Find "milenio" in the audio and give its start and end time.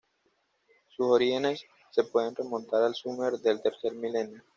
3.93-4.41